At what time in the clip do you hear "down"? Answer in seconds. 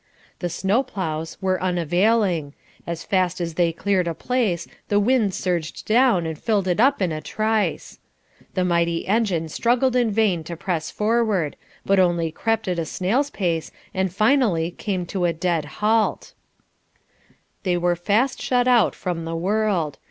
5.85-6.25